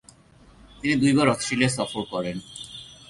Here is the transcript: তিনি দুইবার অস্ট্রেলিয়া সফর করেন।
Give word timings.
তিনি 0.79 0.95
দুইবার 0.95 1.27
অস্ট্রেলিয়া 1.29 1.71
সফর 1.77 2.03
করেন। 2.13 2.37